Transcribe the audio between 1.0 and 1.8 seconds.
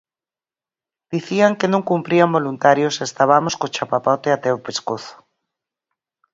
Dicían que